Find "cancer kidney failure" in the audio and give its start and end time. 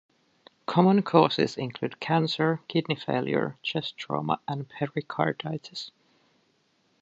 1.99-3.57